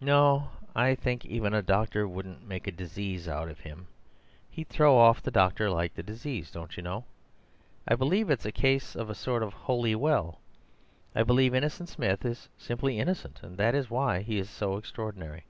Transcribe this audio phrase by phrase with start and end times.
[0.00, 3.88] "No; I think even a doctor couldn't make a disease out of him.
[4.48, 7.04] He'd throw off the doctor like the disease, don't you know?
[7.86, 10.40] I believe it's a case of a sort of holy well.
[11.14, 15.44] I believe Innocent Smith is simply innocent, and that is why he is so extraordinary."